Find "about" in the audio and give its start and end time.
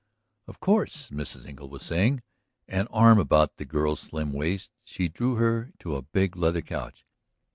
3.19-3.57